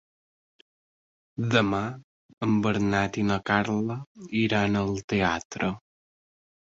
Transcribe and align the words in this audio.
Demà 1.55 1.81
en 2.47 2.57
Bernat 2.65 3.19
i 3.25 3.29
na 3.33 3.39
Carla 3.53 3.99
iran 4.43 4.81
al 4.81 4.91
teatre. 5.15 5.71